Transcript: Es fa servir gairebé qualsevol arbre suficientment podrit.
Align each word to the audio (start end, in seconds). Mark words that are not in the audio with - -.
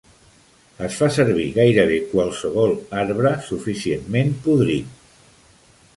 Es 0.85 0.95
fa 1.01 1.09
servir 1.17 1.45
gairebé 1.57 1.99
qualsevol 2.15 2.73
arbre 3.03 3.35
suficientment 3.51 4.37
podrit. 4.47 5.01